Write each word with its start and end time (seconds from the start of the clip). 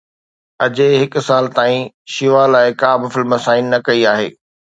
اجي 0.67 0.87
هڪ 1.01 1.13
سال 1.27 1.49
تائين 1.57 1.83
شيوا 2.15 2.43
لاءِ 2.55 2.69
ڪا 2.81 2.91
به 3.01 3.07
فلم 3.13 3.31
سائن 3.45 3.63
نه 3.75 3.79
ڪئي 3.87 4.01
آهي 4.15 4.27